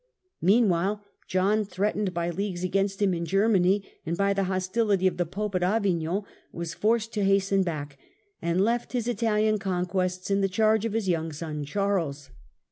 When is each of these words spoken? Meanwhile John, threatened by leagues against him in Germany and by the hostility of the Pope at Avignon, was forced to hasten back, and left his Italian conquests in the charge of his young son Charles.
Meanwhile 0.41 1.03
John, 1.27 1.63
threatened 1.63 2.11
by 2.11 2.31
leagues 2.31 2.63
against 2.63 3.03
him 3.03 3.13
in 3.13 3.23
Germany 3.23 3.83
and 4.03 4.17
by 4.17 4.33
the 4.33 4.45
hostility 4.45 5.05
of 5.05 5.17
the 5.17 5.27
Pope 5.27 5.53
at 5.53 5.61
Avignon, 5.61 6.23
was 6.51 6.73
forced 6.73 7.13
to 7.13 7.23
hasten 7.23 7.61
back, 7.61 7.99
and 8.41 8.61
left 8.61 8.93
his 8.93 9.07
Italian 9.07 9.59
conquests 9.59 10.31
in 10.31 10.41
the 10.41 10.49
charge 10.49 10.85
of 10.85 10.93
his 10.93 11.07
young 11.07 11.31
son 11.31 11.65
Charles. 11.65 12.31